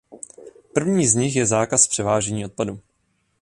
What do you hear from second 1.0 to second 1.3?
z